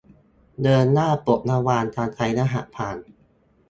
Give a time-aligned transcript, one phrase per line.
[0.63, 2.97] เดินหน้าปลดระวางการใช้รหัสผ่าน